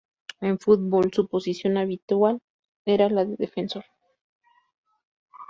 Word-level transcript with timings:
En 0.39 0.57
fútbol, 0.57 1.13
su 1.13 1.27
posición 1.27 1.77
habitual 1.77 2.39
era 2.85 3.07
la 3.07 3.23
de 3.23 3.35
defensor. 3.37 3.85